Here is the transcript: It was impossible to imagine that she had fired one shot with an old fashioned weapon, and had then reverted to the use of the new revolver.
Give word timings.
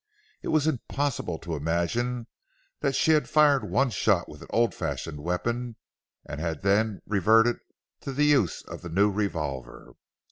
It 0.41 0.47
was 0.47 0.65
impossible 0.65 1.37
to 1.37 1.55
imagine 1.55 2.25
that 2.79 2.95
she 2.95 3.11
had 3.11 3.29
fired 3.29 3.63
one 3.69 3.91
shot 3.91 4.27
with 4.27 4.41
an 4.41 4.47
old 4.49 4.73
fashioned 4.73 5.19
weapon, 5.19 5.75
and 6.25 6.39
had 6.41 6.63
then 6.63 7.03
reverted 7.05 7.57
to 7.99 8.11
the 8.11 8.25
use 8.25 8.63
of 8.63 8.81
the 8.81 8.89
new 8.89 9.11
revolver. 9.11 9.93